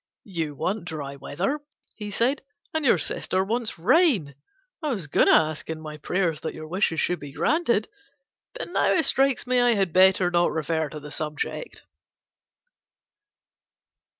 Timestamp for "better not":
9.93-10.51